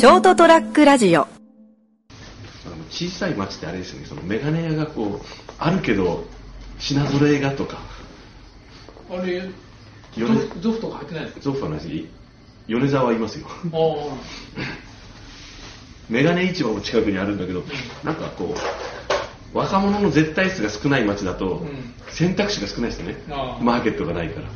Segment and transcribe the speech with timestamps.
[0.00, 1.24] ショートトラックラジオ。
[1.24, 1.28] あの
[2.90, 4.06] 小さい町ってあれですよね。
[4.06, 5.26] そのメガネ屋がこう
[5.58, 6.24] あるけど
[6.78, 7.82] 品揃えがとか。
[9.10, 9.50] あれ、ゾ
[10.16, 10.26] 米
[10.72, 11.40] フとか入ってないですか？
[11.42, 12.08] ゾフはないし
[12.66, 13.46] 米沢はいますよ。
[13.74, 14.16] あ
[16.08, 17.62] メガネ市場も近くにあるんだけど、
[18.02, 18.54] なんかこ
[19.54, 21.94] う若者の絶対数が少ない町だと、うん。
[22.08, 23.16] 選択肢が少ないですよね。
[23.28, 24.48] マーケットがないから。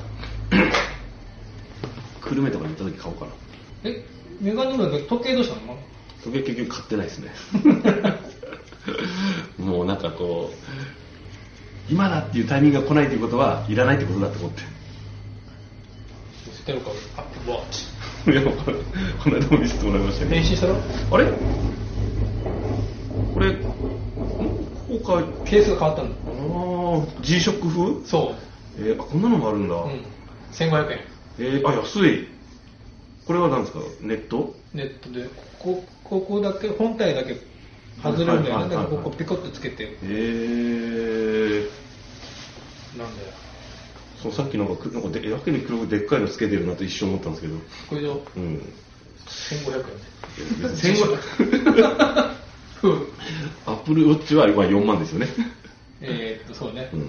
[2.24, 3.32] 久留米とかに行った時買おうかな。
[3.84, 4.02] え、
[4.40, 5.76] メガネの時計どうしたの？
[6.24, 7.30] 時計結局買ってないですね
[9.58, 14.64] もうなんかこう今だっていうタイミングが来ないということはいらないってことだと思って知
[16.62, 17.84] ってるかアップルウォッチ。
[18.30, 20.76] いやこの間も見せてもらいましたけど変身したろ？
[21.10, 21.26] あれ？
[23.34, 23.56] これん？
[23.62, 23.68] こ
[25.02, 26.16] こかケースが変わったんだ。
[26.26, 28.06] あー G ショック風？
[28.08, 28.34] そ
[28.78, 29.78] えーあこんなのもあるんだ、う。
[29.88, 30.04] うん。
[30.52, 31.00] 1500円。
[31.38, 32.28] えーあ安い
[33.26, 33.80] これは何ですか？
[34.00, 34.54] ネット？
[34.74, 37.36] ネットで、こここだけ、本体だけ
[38.02, 38.68] 外れるんだよね。
[38.68, 40.06] だからここピコッとつけて、え。
[42.94, 43.28] ー、なんだよ。
[44.22, 47.56] そうさっきなんかくなんかでやけに黒くでっかいのつけてるなと一瞬思ったんですけど。
[47.88, 48.72] これでうん。
[49.26, 49.84] 1500
[50.62, 50.70] 円。
[50.70, 52.34] 1500
[52.84, 53.08] うん。
[53.66, 55.28] アップルウォッチは今4万ですよね。
[56.00, 56.90] えーっと、そうね。
[56.92, 56.96] う。
[56.96, 57.00] ん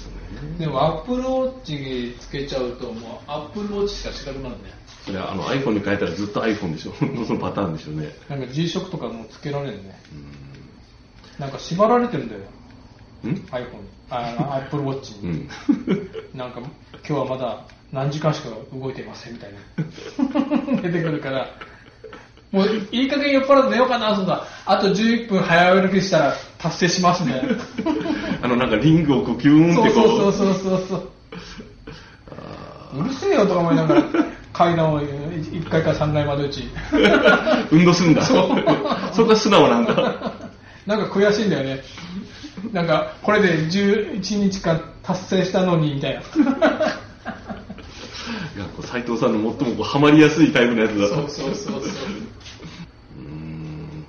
[0.00, 4.80] ですねでもアップルウォッチつけちゃうと、もうアップルウォッチしか知らなくなるね。
[5.04, 6.92] それはあの iPhone に変えたらずっと iPhone でしょ
[7.26, 10.00] そのパターンでしょうねなんか G ショックとかもつけられるね。
[11.38, 12.40] なんか縛られてるんだよ。
[13.24, 13.88] うん？iPhone に。
[14.10, 15.20] あの、 アップルウォッチに。
[15.20, 15.48] うん
[16.34, 16.70] なんか、今
[17.02, 20.82] 日はまだ何時間しか動いていませんみたいな。
[20.82, 21.48] 出てくるから、
[22.52, 24.44] もういい加減酔っ払って寝ようかな、そんな。
[24.66, 27.42] あと11分早歩きしたら達成しますね。
[28.42, 31.10] あのなんかリングをこうキューンってこうそうそうそうそう。
[32.92, 34.02] うるせえよとか思いながら、
[34.52, 36.64] 階段を1階から3階まで打ち。
[37.70, 38.48] 運動するんだそう
[39.12, 39.94] そこが素直なんだ
[40.86, 41.84] なんか悔しいんだよね。
[42.72, 46.20] なんか、これで11日間達成したのに、みたいな。
[48.56, 51.80] いやこう斉藤さんの最もこうハマりやすいタイプのやつだそうそうそうそう。
[51.80, 54.04] うーん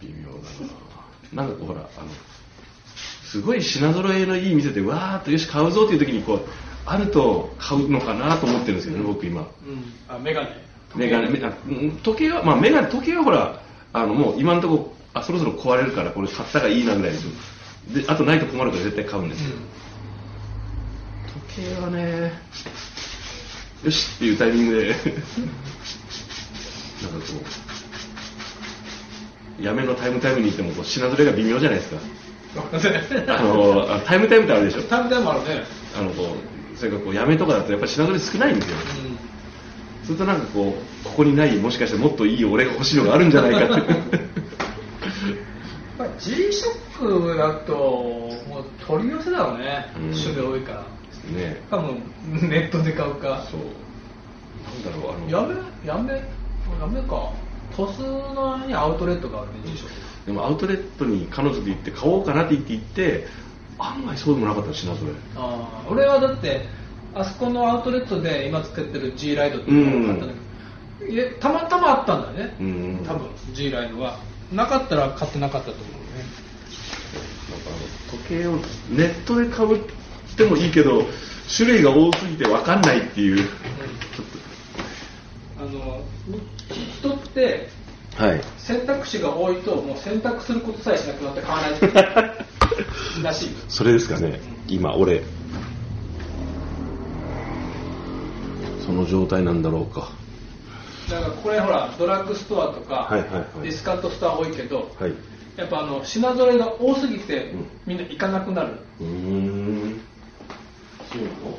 [0.00, 0.38] 微妙だ
[1.32, 2.08] ななんかこうほらあの
[3.24, 6.40] すごい品揃えのいい店でわーっとよし買うぞっていう時にこう
[6.84, 9.42] あると買うのかなと思ってるんですよね、僕今。
[9.42, 9.46] うん。
[10.08, 10.72] あ、メガネ。
[10.94, 11.28] メガネ
[12.02, 13.62] 時計はまあメガネ時計はほら
[13.92, 17.30] あのもう今のところあそろそろ壊れるからこれ買ったがいいなぐらいですよ
[17.94, 19.56] であとないと困るから絶対買うんですよ、
[21.48, 22.32] 時計はね
[23.84, 24.88] よしっていうタイミングで。
[27.02, 27.32] なんかこ
[27.68, 27.71] う
[29.60, 32.00] やめのタイムタイムに行ってもこう品揃えが微妙じゃないですか
[32.72, 33.30] うん。
[33.30, 35.64] あのあタイムタイムってあるでしょタイムタイムあるね。
[35.98, 36.36] あのこ
[36.74, 38.76] うそれからこうやめとかだとやっぱり品揃え少ないんですよ
[40.00, 40.06] うん。
[40.06, 43.92] するとなんかこうここにないもしかしてもっといい俺が欲しいのがあるんじゃないかって
[45.98, 49.86] まあ G ショックだと、もう取り寄せだろうね。
[49.96, 50.82] うん種類多いから。
[51.40, 52.02] ね多分、
[52.48, 53.46] ネットで買うか。
[53.50, 53.60] そう
[54.64, 57.32] なんだろうあのやめ、やめ、やめか。
[57.76, 59.76] 鳥栖のにアウトレットがあるね。
[60.26, 63.26] でもアウトレットに彼女と行って買おうかなって言って行って
[63.78, 66.66] 案外そうでもなかったの品揃えああ俺はだって
[67.14, 70.34] あそこのアウトレットで今作ってる G ライドっていうのを買ったんだ
[71.00, 73.04] けど、いやたまたまあったんだよね、うん。
[73.04, 74.18] 多分 G ライドは。
[74.52, 75.98] なかったら買ってなかったと思うね。
[77.50, 78.52] なんかあの時計を
[78.90, 79.80] ネットで買うっ
[80.36, 81.04] てもいいけど
[81.54, 83.36] 種類が多すぎて分かんないっていう。
[83.36, 84.51] ちょっあ
[85.72, 86.04] の
[86.70, 87.68] 人って
[88.16, 88.40] とはい。
[88.58, 93.48] 選択肢が多いともう選択することさえしなくなって買わないらしい。
[93.68, 94.40] それですかね。
[94.68, 95.22] 今俺。
[98.84, 100.10] その状態なんだろうか。
[101.10, 103.44] だからこれほらドラッグストアとか、はいはいはい。
[103.62, 105.14] ディスカウントストア多いけどはい。
[105.56, 107.66] やっぱあの品揃えが多すぎて、うん。
[107.86, 108.78] みんな行かなくなる。
[109.00, 110.00] うーん。
[111.10, 111.22] そう。
[111.22, 111.58] なの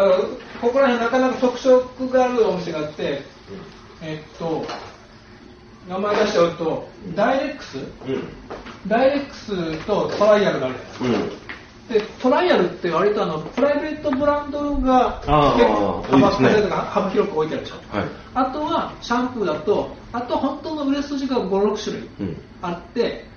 [0.00, 0.18] だから
[0.60, 3.22] ここら辺なかなか特色があるお店があって、
[4.02, 4.64] えっと
[5.88, 7.78] 名前出しちゃうとダイレックス？
[7.78, 7.84] うん。
[8.86, 11.28] ダイレックスとトライアルがあるじゃないうん。
[11.88, 16.70] でトライアルって割とあのプライベートブランドが結構多いですね。
[16.70, 18.08] 幅広く置いてあるでしょはい。
[18.34, 22.36] あとはシャンプーだとあと本当の売れ筋が56種類うん。
[22.62, 23.28] あって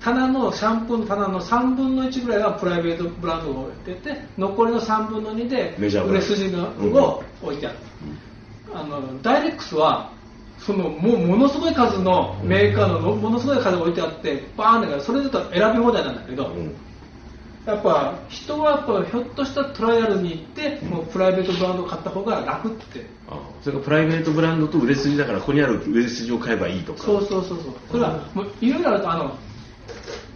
[0.00, 7.78] 棚のシャンプーの棚の3分の1ぐらいがプライベートブランドが置いてて残りの3分の2で売れ筋のを置いてある、
[8.74, 10.12] あのダイレックスは
[10.58, 16.74] そのもうものすごい数のメーカーのものすごい数が置いてあってバーンだからそれだと選び放題なんだけど、うん。
[17.66, 23.06] やっぱ人はやっぱひょっとしたらトライアルに行って、もうプライベートブランドを買った方が楽って。
[23.26, 27.02] あそれからプライベートブランドと売れ筋だからここにある売れ筋を買えばいいとか。
[27.02, 27.74] そうそうそうそう。
[27.90, 29.38] それはもういろいろあるとあの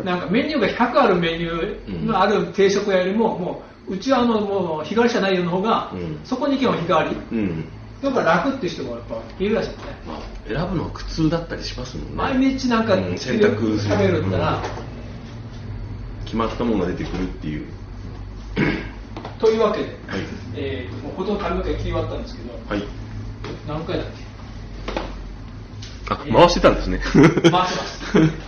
[0.04, 6.20] なんかメニューが100あるメニューのある定食屋よりももううちはあのもう日替わりじゃないよの方が、うん。
[6.24, 7.16] そこに行けば日替わり。
[7.32, 7.64] うん。
[8.02, 9.76] だから楽っていう人もやっぱいるらしいね。
[10.06, 12.14] まあ選ぶのは苦痛だったりしますもんね。
[12.16, 13.18] 毎日なんかうん。
[13.18, 14.62] 選択食べるったら、
[16.24, 17.66] 決まったものが出てくるっていう。
[19.38, 20.20] というわけで、はい。
[20.54, 22.84] えーともうほとんど髪の毛切り終わったんですけど、はい。
[23.66, 24.06] 何回だっ
[26.10, 27.74] あ 回してたんですね 回してます。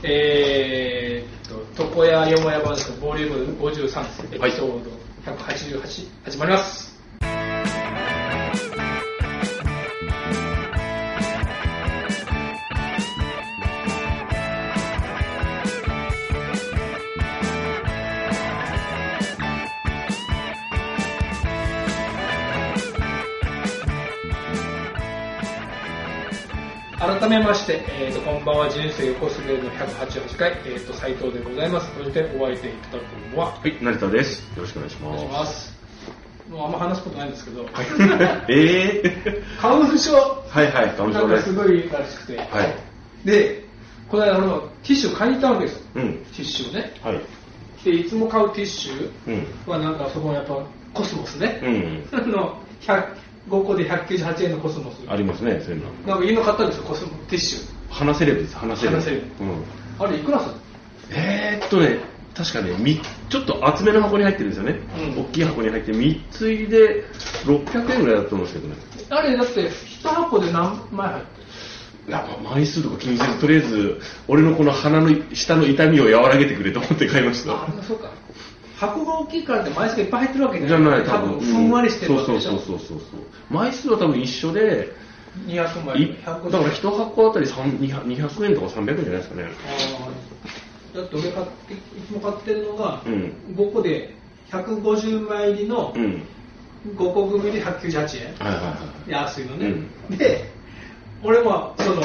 [0.02, 3.94] えーと、床屋よもや話ボリューム53です。
[4.32, 4.90] エピソード
[5.24, 6.89] 188、始まります。
[27.00, 31.90] 改めまして、えー、とこんばんは人生横滑りの188回、えー、と斉藤でございます。
[31.96, 34.42] そしてお相手いただくのははい成田です。
[34.54, 35.74] よろしくお願いしまます。
[36.50, 37.70] もうあんま話すことないんですけど、す
[38.52, 40.14] ええ 花粉症。
[40.14, 41.44] はいはい花粉症です。
[41.44, 43.26] かすごいらしくて、はい。
[43.26, 43.64] で
[44.10, 45.88] この間俺もティッシュ買いに行ったわけです。
[45.94, 46.02] うん。
[46.02, 46.92] ティッシュをね。
[47.02, 47.20] はい。
[47.82, 49.46] でいつも買うティッシュうん。
[49.66, 50.54] はなんかそこのやっぱ
[50.92, 52.04] コスモスね、うん。
[52.12, 53.04] あの100
[53.48, 54.96] 5個で198円のコスモス。
[55.08, 57.60] ありますねそういうのなんかいいの買ったんですよコスモティッシュ。
[57.88, 59.64] 花セレブです花セレブ花セレブうん。
[59.98, 60.54] あれいくらする？
[61.10, 61.98] えー、っとね
[62.34, 64.78] 確かねみちょっと厚めの箱に入ってるんですよね、
[65.16, 65.22] うん。
[65.22, 67.04] 大きい箱に入って3つ入りで
[67.44, 68.76] 600円ぐらいだと思うんですけどね。
[69.10, 71.40] あれだって1箱で何枚入って
[72.08, 77.52] いやまあ枚数とか気にせずとりあえず俺のこの鼻の下の痛みを和らげてくれと思って買いました。
[77.52, 78.10] るあそうか
[78.80, 81.04] 箱が大きいからって枚数がいっぱい入ってるわけじゃない。
[81.04, 81.38] 多多分。
[81.38, 82.50] 分ふんわりしてるわけそうでしょ。
[82.52, 84.88] そうそうそうそう枚数は多分一緒で
[85.46, 86.02] 200枚。
[86.02, 89.48] いだから1箱あたり3 200 200円とか300円じゃないですかね。
[90.94, 91.76] だって俺買ってい
[92.08, 93.34] つも買ってるのがうん。
[93.54, 94.16] 5個で
[94.50, 96.22] 150枚入りのうん。
[96.96, 98.34] 5個組で198円。
[98.38, 99.10] はいはいはい。
[99.10, 99.74] 安いのね、
[100.16, 100.50] で
[101.22, 102.02] 俺もその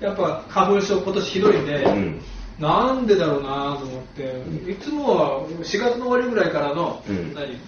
[0.00, 2.20] やっぱ花粉症今年ひどいんで、うん
[2.58, 7.34] なんでだろうなと思って、いつもは4月の終わりぐらいからの、うん。
[7.34, 7.58] 何？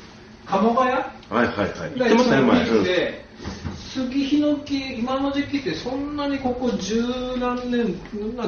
[0.46, 1.12] 鴨川屋？
[1.28, 1.92] はいはいはい。
[1.94, 2.64] 言がってましたね前。
[2.84, 3.24] で、
[3.76, 7.02] 杉ヒノキ今の時期ってそんなにここ十
[7.38, 7.94] 何年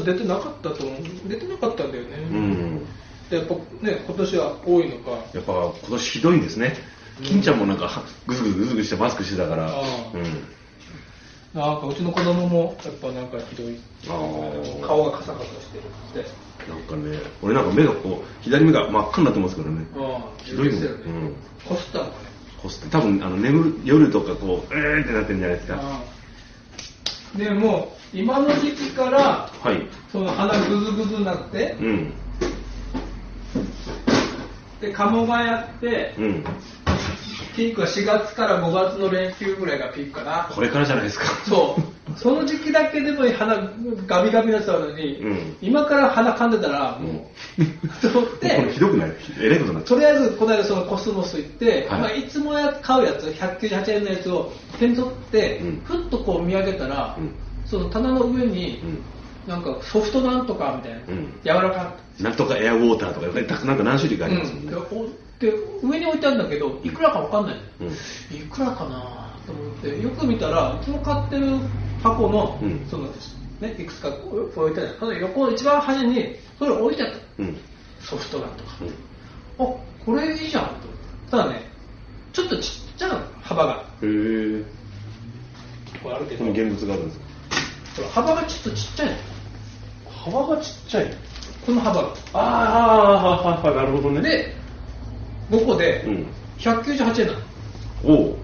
[0.05, 2.87] 出てなかったと思う出てなかったんだよね、うん、うん
[3.29, 5.11] でやっぱね今年は多いのか。
[5.35, 6.75] やっぱ今年ひどいんですね。
[7.23, 9.67] 金ちゃんもなんかはぐずぐずぐずぐずしてマスクしてたから。
[9.69, 9.83] あ。
[10.15, 10.60] うん
[11.55, 13.77] なんかうちの子供もやっぱなんかひどい
[14.07, 15.83] 顔がカサカサしてる
[16.23, 16.31] って
[16.71, 19.85] なんかね俺なんか目がこう左目が真っ赤になってますからね。
[20.45, 20.87] ひどいもん、ね。
[20.87, 21.37] うん、
[21.69, 22.15] こすったのかね。
[22.63, 22.91] こすって。
[22.93, 26.01] 多分あの眠る夜とかこうえーってなってるんじゃないですか。
[27.37, 29.89] でもう今の時期からはい。
[30.13, 32.13] その鼻ぐずぐずになってうん。
[34.81, 36.45] で鴨川やってうん
[37.61, 40.49] ピークは4月から5月の連休ぐらいがピークかな。
[40.51, 41.27] これからじゃないですか。
[41.47, 42.19] そう。
[42.19, 43.71] その時期だけでも鼻
[44.07, 45.57] ガビガビになってたのに、うん。
[45.61, 47.07] 今から鼻噛んでたらうん。
[47.07, 49.13] もう、と思っこれてひどくない。
[49.39, 52.01] えらいことになとりあえずこの間そのコスモス行って、はい。
[52.01, 55.81] まあ、いつもや買うやつ198円のやつを手に取って、うん。
[55.85, 57.35] ふっとこう見上げたら、うん。
[57.67, 59.05] その棚の上に、うん。
[59.47, 61.41] なんかソフトなんとかみたいな、うん。
[61.45, 64.73] 柔らかなんとかエアウォーターとかなんか何種類かありますもんね
[65.41, 67.89] で上に置いてあるんだけどいくらかわかんない、うん。
[68.37, 69.35] いくらかな？
[69.47, 71.57] と思ってよく見たらいつも買ってる
[72.03, 72.87] 箱の、うん。
[72.91, 73.09] その
[73.61, 74.97] ねいくつかこう置いてある。
[75.01, 77.17] その横一番端にそれ置いてあった。
[77.39, 77.57] うん。
[78.01, 78.71] ソフトなんとか。
[78.83, 79.67] うん。
[79.67, 81.31] あこれいいじゃんと思って。
[81.31, 81.71] ただね
[82.33, 83.73] ちょっとちっちゃなの幅が。
[84.03, 84.65] へえ
[86.03, 86.45] これあるけど。
[86.51, 88.09] 現物があるんですか？
[88.11, 89.17] 幅がちょっとちっちゃいの。
[90.11, 91.15] 幅がちっちゃい。
[91.65, 92.15] この幅が。
[92.35, 94.21] ああなるほどね。
[94.21, 94.60] で
[95.51, 96.27] 5個でうん。
[96.59, 97.39] 198円なの。
[98.05, 98.37] おう。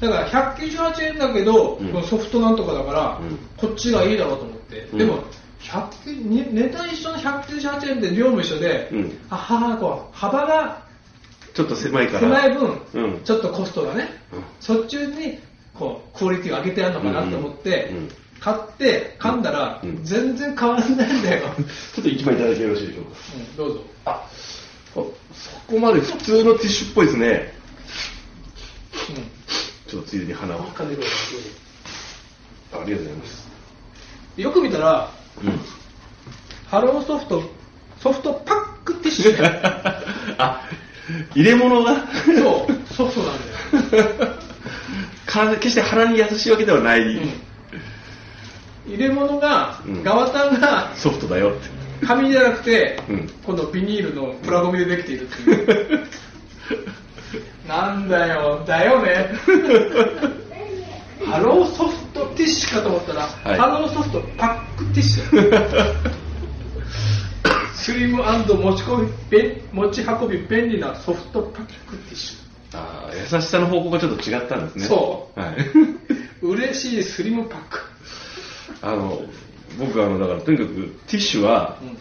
[0.00, 1.88] だから198円だけど、うん。
[1.88, 3.38] このソフトなんとかだから、うん。
[3.56, 4.98] こっちがいいだろうと思って、うん。
[4.98, 5.24] でも
[5.60, 9.18] 100に値段一緒の198円で量も一緒で、うん。
[9.30, 10.84] あははこう幅が
[11.54, 12.20] ちょっと狭いから。
[12.20, 13.20] 狭い分、うん。
[13.24, 14.42] ちょっとコストがね、うん。
[14.60, 15.38] そっちに
[15.72, 17.96] こうクオリティを上げてやるのかなと思って、うん。
[17.98, 18.08] うん。
[18.40, 20.04] 買って噛んだら、うん。
[20.04, 21.44] 全然変わらないんだよ、
[21.94, 23.10] ちょっと一枚いただいてよろしいでしょうか。
[23.36, 23.80] うんどうぞ。
[24.04, 24.33] ああ
[24.94, 25.12] そ
[25.66, 27.52] こまで普通のティッシュっぽいですね。
[29.88, 30.60] ちょっとついでに鼻を。
[30.60, 30.76] あありが
[32.76, 33.48] とうございます。
[34.36, 35.10] よく見たら
[35.42, 35.60] うん。
[36.66, 37.42] ハローソフト、
[38.00, 39.34] ソフトパックティッシュ。
[40.38, 40.68] あ、
[41.34, 44.34] 入れ物が、そう、ソフトなんだよ。
[45.26, 47.32] か決して鼻に優しいわけではない、うん。
[48.86, 50.02] 入れ物が、うん。
[50.02, 51.73] 側だけがソフトだよって。
[52.06, 56.06] 紙じゃなくて、うん今度ビニールのプラゴミでできているっていう。
[57.68, 59.30] なんだよ、だよね。
[61.24, 65.94] ハローソフトティッシュかと思ったら、はいハローソフトパックティッシュ。
[67.74, 68.22] スリム
[68.54, 72.36] 持ち込みべ持ち運び便利なソフトパックティッシ
[72.72, 74.84] あー優しさの方向がちょっと違ったんですね。。
[74.86, 75.56] そうはい。
[75.56, 75.98] ュ。
[76.42, 77.80] 嬉しいスリムパック。
[78.82, 79.22] あの、
[79.78, 80.70] 僕あの、だからとにかく
[81.06, 81.96] ティッシュは、うん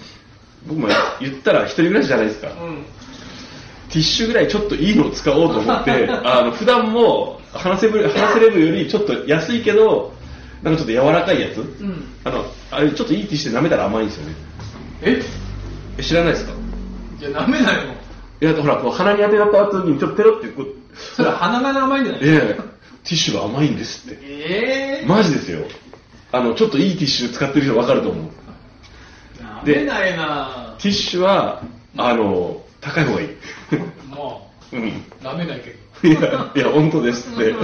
[0.66, 0.88] 僕も
[1.20, 2.48] 言ったら一人暮らしじゃないですか。
[2.48, 2.86] うん
[3.90, 10.14] ティッシュぐらいちょっといいのを使おうと思って、あの、普段も、話せる、話せレブよりちょっと安いけど、
[10.64, 14.36] なんかちょっと柔らかいやつ、うんあの、あれちょっといいティッシュで舐めたら甘いんですよね。
[15.04, 15.22] え？
[16.00, 16.54] え知らないですか？
[17.20, 17.94] いや、ダメだよ。
[18.42, 20.68] いや、ほら、こう鼻に当てらった後にちょっとペロってこう、
[21.16, 22.38] それ鼻が甘いんじゃないええ
[23.04, 24.20] ティッシュが甘いんですって。
[24.24, 25.68] ええマジですよ。
[26.34, 28.26] あの、ちょっといいティッシュ使ってる人分かると思う。
[29.66, 31.62] 舐めないなティッシュは、
[31.96, 33.28] あの、高い方がいい。
[34.10, 34.82] も うん。
[34.82, 34.92] う、
[35.24, 35.62] 舐めない
[36.02, 37.50] けいや、いや、本当ですって。
[37.52, 37.60] いど。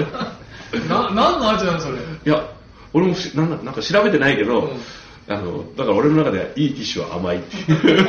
[0.87, 1.97] な、何の味なのそれ？
[2.31, 2.45] や、
[2.93, 4.81] 俺もしなんだなんか調べてないけど、うん
[5.27, 8.07] あの、だから俺の中ではいいティッシュは甘いっていう。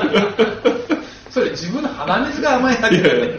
[1.30, 3.30] それ自分の鼻水が甘いだけだね。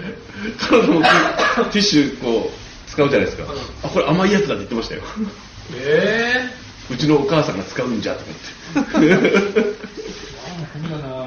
[0.59, 3.43] 彼女もティッシュこう、使うじゃないですか。
[3.43, 3.49] うん
[3.83, 5.01] あ、これ甘いやつだって言ってましたよ。
[5.75, 6.49] え
[6.91, 9.81] うちのお母さんが使うんじゃと思って。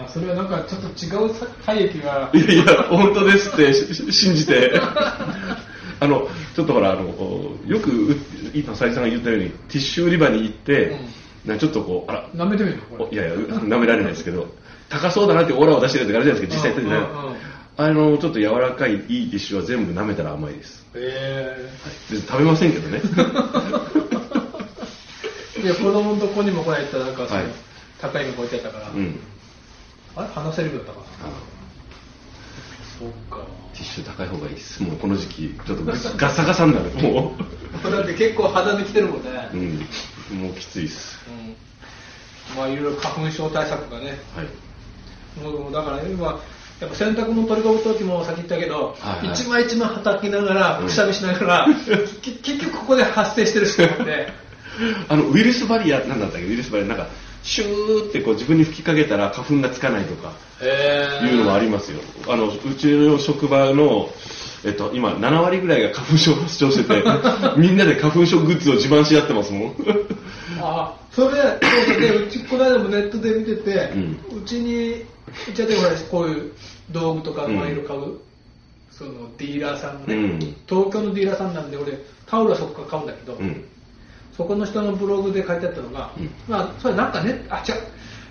[0.09, 2.38] それはなんかちょっと違う体液がい。
[2.38, 3.73] やいや、本当ですって
[4.12, 4.73] 信じて。
[6.00, 7.02] あの、ちょっとほら、あの、
[7.66, 8.16] よく、う
[8.52, 11.00] 今、斉藤さんが言ったように、ティッシュ売り場に行って、
[11.44, 13.09] なんかちょっとこう、あら、舐めてみるの？
[13.11, 14.54] いやいや、舐められないですけど、
[14.88, 17.35] 高そうだなってオーラを出してるやつがあるじゃないですか、実際やってない
[17.76, 20.87] あの、ちょっと柔らかいいいティッシュは全部舐めたら甘いです。
[20.94, 21.68] え
[22.11, 23.00] 別に食べませんけどね。
[25.64, 27.52] えいや、子供のとこにもこれ行ったらなんかその、はい
[28.00, 29.18] 高いの置いてあったから、うん。
[30.16, 30.28] あれ？
[30.28, 31.04] 話せるよだったかな？
[31.04, 31.54] あ
[32.99, 33.47] そっか。
[33.73, 34.83] ティッシュ高い方がいいです。
[34.83, 36.90] もうこの時期、ちょっとガ ガサガサになる。
[37.02, 37.35] も
[37.83, 39.30] だって結構肌できてるもんね。
[39.54, 40.38] う、うん。
[40.42, 41.18] もうきついです。
[41.28, 41.56] うん
[42.56, 45.42] まあいろいろ花粉症対策がね、はい。
[45.42, 46.26] もうだから今、
[46.80, 51.66] やっぱ洗濯物取り込む時もさっき言ったけど、はいはい一枚一枚叩きながら、うんくしゃみしながら、
[52.21, 54.30] き 結局ここで発生してる人もで、
[55.09, 57.09] あの、ウイルスバリア、なんだったっけ、ウイルスバリア、なんか、
[57.43, 62.00] シューってこう自分に吹きかけたら花粉がつかないとか、えいうのもありますよ。
[62.26, 64.09] あの、うちの職場の、
[64.64, 67.04] えっと、今、7割ぐらいが花粉症発症してて、
[67.59, 69.75] みんなで花粉症グッズを自慢し合ってますもん。
[70.61, 71.37] あそれ
[71.87, 73.93] そうでうちこの間もネットで見てて、
[74.33, 75.04] ううちに
[75.49, 76.52] うちはでほらこういう
[76.90, 78.19] 道具とかうんマイル買う、
[78.90, 80.38] そのディーラーさんね、うん。
[80.66, 81.93] 東京のディーラーさんなんで俺
[82.26, 83.64] タオルはそこから買うんだけど、うん。
[84.37, 87.75] そこの人のブログで書いてあったのが、うんまあそれなんかねあ違う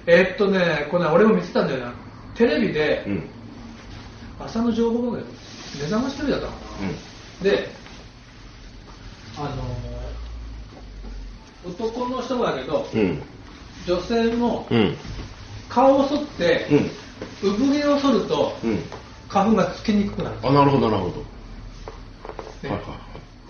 [0.05, 1.93] えーっとねこれ俺も見てたんだよな
[2.33, 3.29] テレビで、うん。
[4.39, 5.23] 朝の情報番組
[5.79, 7.67] 目覚ましテレビだったかな、で
[9.37, 9.83] あのー
[11.65, 12.99] 男の人だけど、うん。
[12.99, 13.21] うん。
[13.87, 14.95] 女性もうん。
[15.69, 16.67] 顔を剃って、
[17.41, 17.49] うん。
[17.57, 18.79] 産毛を剃るとうん。
[19.29, 21.15] 花粉がつきにくくなる、あ、なるほど、なるほど。
[22.63, 23.02] ねはいはいはい。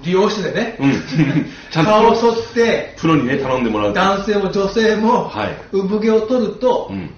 [0.04, 0.92] 利用してでね、うん。
[1.72, 4.00] ちゃんと顔を剃ってプロにね、頼んでもらうと。
[4.00, 7.10] 男性も女性もはい産毛を取ると、うん。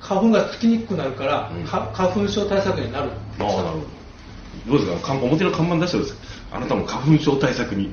[0.00, 4.78] 花粉がつきにくくなるから、うんか花粉症対策になるああ、なるほど。
[4.78, 5.08] どうですか？
[5.08, 6.18] 看表の看板出してるんです
[6.52, 7.90] あなたも花粉症対策に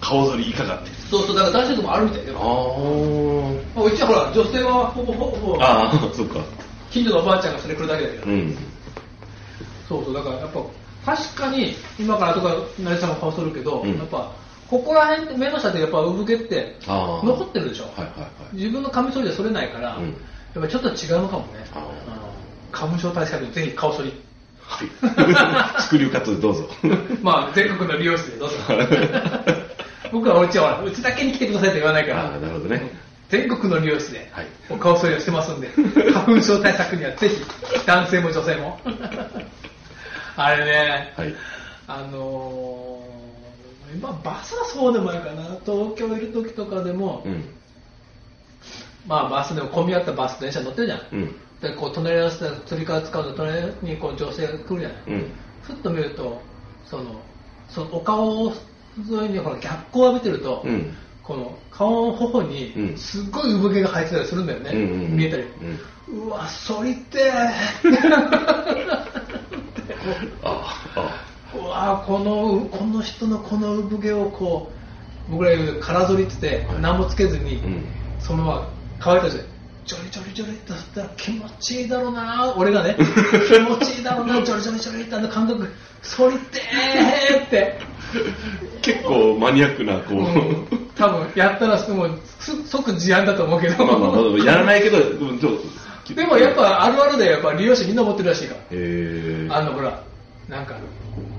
[0.00, 0.90] 顔剃りいかがって。
[1.10, 3.78] そうそうだから出してるとこあるみたいであもあ。
[3.80, 6.40] まあうちはほら女性はほぼほぼああ、そっか。
[6.90, 8.56] 近所のおばあちゃんがそれ来るだけだけど、うん。
[9.88, 10.60] そうそうだからやっぱ
[11.04, 14.32] 確かに今からとか成さんも顔剃るけど、うんやっぱ
[14.70, 16.76] ここら辺目の下でやっぱ産毛って。
[16.86, 18.56] 残ってるでしょ、はいはいはい。
[18.56, 20.16] 自分のカミソリで剃れないから、うん
[20.54, 21.66] やっぱちょっと違うのかもね
[22.70, 24.12] 花粉症対策でぜひ顔剃り
[24.60, 24.88] はい。
[25.82, 26.68] スクリューカットでどうぞ。
[27.22, 28.56] まあ全国の美容室でどうぞ
[30.12, 32.90] 僕はうちはうちだけに来てくださいと言わないからなるほどね。
[33.28, 35.68] 全国の美容室ではいお顔剃りをしてますんで
[36.12, 37.36] 花粉症対策にはぜひ
[37.84, 38.80] 男性も女性も
[40.36, 41.34] あれね、はい。
[41.86, 47.44] あのー、今バスはそうでもないかな東京いる時とかでも、うん。
[49.06, 51.36] まあバスでも混み合ったバス電車乗ってるじゃん、うん。
[51.60, 55.32] でこう隣り合わせて釣り革使うと隣にこう女性が来るじゃない、うん。
[55.62, 56.40] ふっと見ると
[56.86, 57.20] その
[57.68, 60.96] そのお顔沿いにほら逆光を浴びてると、うん。
[61.22, 65.46] この顔の頬にうんすっごい産毛が生えてたりするんだよね、見えたり、う
[66.26, 69.23] うわ反りてー
[70.42, 71.56] ああ。
[71.56, 74.72] うわーこのこの人のこの産毛をこ
[75.28, 76.82] う僕ら言う空反りって言って、はい。
[76.82, 77.84] 何もつけずに、うん。
[78.18, 78.68] そのまま
[78.98, 82.96] 乾いた状態でジョリジョリジョリってやったら気持ちいいだろうな俺がね。
[82.96, 85.68] 気持ちいいだろうな ジョリジョリジョリってあの感覚。
[86.04, 87.78] 反りてーって、
[88.82, 95.62] 結構マニアックなこう、うん、多分やったらもうす即事案だと思うけど、まあまあまあやらないけどうんちょっと
[96.12, 99.56] でもやっぱあるあるでやっぱ利用者みんな持ってるらしいから。
[99.56, 100.02] あのほら
[100.48, 100.76] なんか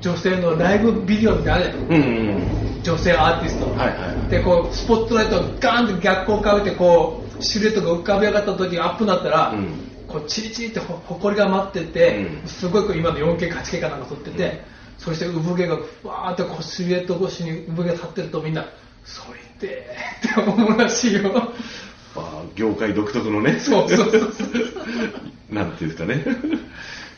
[0.01, 2.01] 女性のライブビデオみたいなのあるじゃん。
[2.01, 4.29] うんうん女性アーティスト、はいはいはい。
[4.29, 9.67] でこうスポットライトをガーンって逆光かけてこうシルエットが浮かび上がった時アップになったら、うん。
[10.07, 12.47] こうチリチリってほほこりが待ってて、うん。
[12.47, 14.63] すごいこう今の 4K か 8K かなんか撮ってて、
[14.99, 18.65] そして産毛がふわーってこうシルエット越しに産毛が立ってるとみんな
[19.03, 21.51] それでーって思うらしいよ
[22.15, 23.59] まあ業界独特のね。
[23.59, 25.53] そうそうそう。
[25.53, 26.23] なんていうんですかね。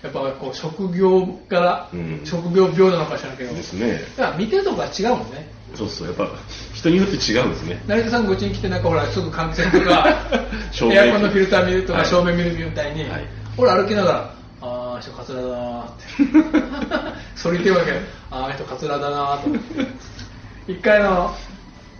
[0.03, 2.21] やっぱこう職業から、うん。
[2.23, 3.53] 職業病なのかしらんけど。
[3.53, 4.01] ですね。
[4.17, 5.49] だから見てるとこが違うもんね。
[5.75, 6.29] そうそうやっぱ
[6.73, 7.83] 人によって違うんですね。
[7.87, 10.07] 成田さんがうちに来てなんかほらすぐ換気扇とか
[10.93, 12.07] エアコンのフィルター見るとか、はい。
[12.07, 13.27] 照明見るみたいに、はい。
[13.57, 17.17] 俺歩きながらああ人カツラだなーって。
[17.35, 17.91] それ言ってるわけ
[18.31, 20.71] ああ人カツラだなーと思って。
[20.71, 21.35] 一回の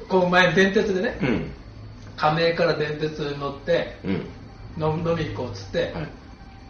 [0.08, 1.52] こう前電鉄でねうん
[2.18, 4.12] 亀井から電鉄に乗ってうん。
[4.80, 6.08] 飲飲み行こうっつって、はい。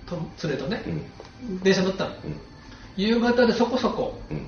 [0.06, 0.16] と
[0.48, 0.90] 連れとねう、
[1.54, 1.60] ん。
[1.62, 2.12] 電車乗ったの。
[2.12, 2.36] うん。
[2.96, 4.20] 夕方でそこそこ。
[4.30, 4.46] うん。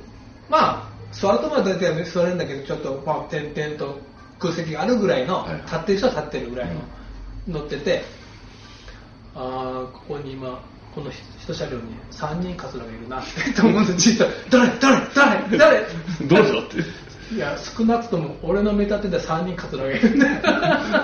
[0.50, 4.00] まあ座るとこは大体ね座れるんだけどちょっとまあ点々と
[4.40, 5.56] 空席があるぐらいの、はい。
[5.64, 6.82] 立ってる人は立ってるぐらいの、
[7.48, 8.04] 乗ってて
[9.36, 10.62] ああここに今
[10.94, 13.24] この一車両に3人カツラがいるなっ
[13.56, 14.12] て思うんです。
[14.16, 15.86] 小さい誰誰誰誰
[16.28, 16.78] どうぞって
[17.32, 20.40] いや少なくとも俺の見立てで3人カツラがいるんだよ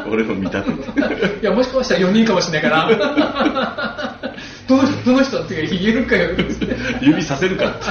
[0.09, 1.41] 俺の見立て。
[1.41, 4.33] いやもしかしたら4人かもしれないから。
[4.67, 6.31] どの人どの人って言えるかよ。
[7.01, 7.85] 指させるかって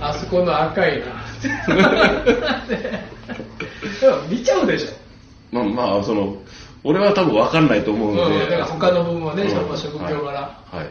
[0.00, 1.06] あそこの赤いな。
[4.00, 4.88] でも見ちゃうでしょ。
[5.50, 6.36] まあまあその
[6.84, 9.78] 俺は多分分かんないと思うので、うんだから他の部分はねうん。
[9.78, 10.40] 職業柄。
[10.40, 10.88] はい、はい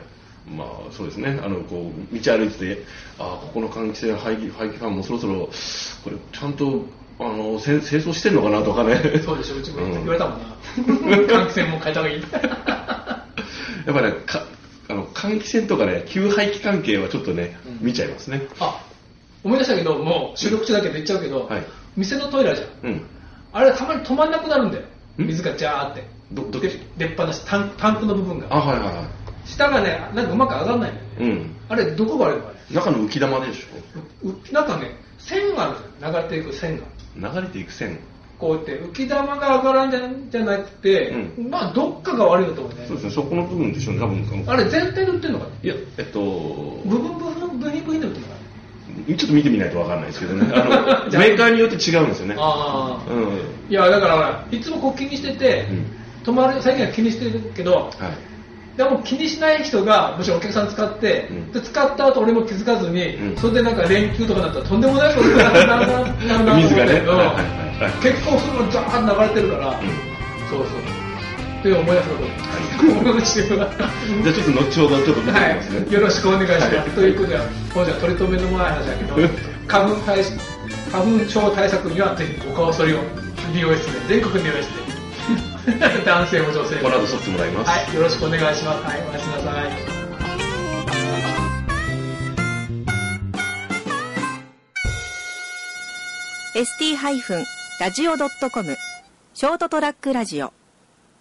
[0.55, 1.39] まあそうですね。
[1.43, 2.83] あのこう道歩いてて
[3.19, 5.49] あここの換気扇排気排気ファンもそろそろ
[6.03, 6.85] これちゃんと
[7.19, 8.95] あのせ清掃してんのかなとかね。
[9.25, 9.57] そうでしょ。
[9.57, 9.91] うちもうん。
[9.91, 10.45] 言われたもんな。
[11.43, 12.21] 換気扇も変えた方がいい。
[12.21, 12.27] や
[13.91, 14.45] っぱねか
[14.89, 17.87] あの換気扇とかね給排気関係はちょっとね、うん。
[17.87, 18.47] 見ちゃいますね。
[18.59, 18.81] あ
[19.43, 21.63] 思い出したけどもう収録中だけど言っちゃうけど、はい。
[21.95, 22.89] 店のトイレじゃん。
[22.89, 23.01] うん。
[23.51, 24.83] あれたまに止まんなくなるんだよ。
[25.17, 25.25] ん？
[25.25, 26.07] 水がジャーって。
[26.31, 28.47] どど出っ放しタンタンクの部分が。
[28.49, 29.16] あはいはいは
[29.47, 30.91] 下がねなんかうまく上がんない。
[31.19, 31.55] うん。
[31.69, 33.63] あれどこが悪いのあれ中の浮き玉でし
[34.23, 36.13] ううなんかね線があるじゃん。
[36.13, 36.83] 流れていく線が。
[36.83, 37.99] ょ流れていく線。
[38.37, 42.85] こうやって浮き玉が上がらんじゃじゃなくて、うまあどっかが悪いんだと思うね。
[42.87, 43.11] そうですね。
[43.11, 44.43] そこの部分でしょうね多分。
[44.47, 48.27] あれ全体で売ってんのかいやえっと部分部分部品部品で売ってんの？
[48.27, 48.37] か
[49.07, 50.45] ちょっと見てみないとわかんないですけどね。
[50.53, 50.63] あ
[51.09, 52.35] のメーカーによって違うんですよね。
[52.37, 53.71] ああ、うん。
[53.71, 55.85] いやだからいつもこう気にしてて、うん。
[56.23, 57.91] 泊まる最近は気にしてるけどはい
[58.77, 67.01] でも気にしない人がむしろお客さん使って、うんで使った後俺も気づかずに、うんそれでなんか連休とかなったらとんでもないことになるななな水がね
[68.01, 70.07] 結構そのザーッと流れてるから、うん
[70.49, 70.97] そうそう
[71.59, 72.27] って思い出したこと
[74.23, 76.95] じゃあちょっと後ほどちょっと見てみますね、はい、よろしくお願いします。
[76.95, 77.37] ということで、
[77.73, 79.15] 本日は取り留めのもない話だけど、
[79.67, 80.23] 花粉対
[80.91, 82.99] 花粉症対策にはぜひお顔剃りを
[83.53, 84.86] 美容室で、全国美容室で。
[86.05, 86.81] 男性も女性も。
[86.83, 88.83] この後剃ってもらいます、はい、よろしくお願いします。
[88.83, 89.71] はい、おやすみなさい。
[89.73, 89.97] ー
[97.79, 98.77] ST-radio.com
[99.33, 100.53] ショートトラックラジオ